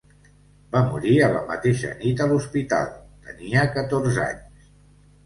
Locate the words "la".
1.33-1.43